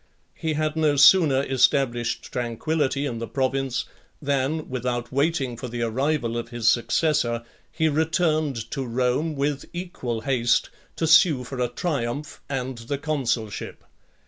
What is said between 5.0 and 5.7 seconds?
waiting for